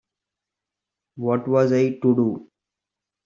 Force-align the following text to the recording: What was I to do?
What 1.17 1.47
was 1.47 1.71
I 1.73 1.89
to 1.89 2.15
do? 2.15 2.49